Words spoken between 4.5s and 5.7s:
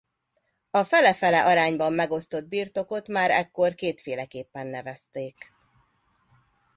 nevezték.